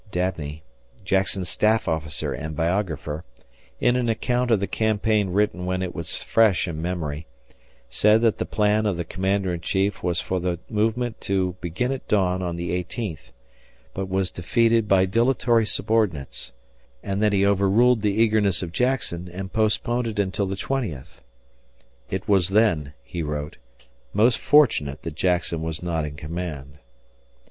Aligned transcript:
Dabney, 0.09 0.63
Jackson's 1.05 1.47
staff 1.47 1.87
officer 1.87 2.33
and 2.33 2.55
biographer, 2.55 3.23
in 3.79 3.95
an 3.95 4.09
account 4.09 4.49
of 4.49 4.59
the 4.59 4.65
campaign 4.65 5.29
written 5.29 5.63
when 5.67 5.83
it 5.83 5.93
was 5.93 6.23
fresh 6.23 6.67
in 6.67 6.81
memory, 6.81 7.27
said 7.87 8.21
that 8.21 8.39
the 8.39 8.47
plan 8.47 8.87
of 8.87 8.97
thecommander 8.97 9.53
in 9.53 9.61
chief 9.61 10.01
was 10.01 10.19
for 10.19 10.39
the 10.39 10.57
movement 10.71 11.21
to 11.21 11.55
begin 11.61 11.91
at 11.91 12.07
dawn 12.07 12.41
on 12.41 12.55
the 12.55 12.71
eighteenth, 12.71 13.31
but 13.93 14.09
was 14.09 14.31
defeated 14.31 14.87
by 14.87 15.05
dilatory 15.05 15.67
subordinates, 15.67 16.51
and 17.03 17.21
that 17.21 17.31
he 17.31 17.45
overruled 17.45 18.01
the 18.01 18.19
eagerness 18.23 18.63
of 18.63 18.71
Jackson 18.71 19.29
and 19.31 19.53
postponed 19.53 20.07
it 20.07 20.17
until 20.17 20.47
the 20.47 20.55
twentieth. 20.55 21.21
"It 22.09 22.27
was 22.27 22.49
then," 22.49 22.93
he 23.03 23.21
wrote, 23.21 23.57
"most 24.13 24.39
fortunate 24.39 25.03
that 25.03 25.13
Jackson 25.13 25.61
was 25.61 25.83
not 25.83 26.05
in 26.05 26.15
command." 26.15 26.79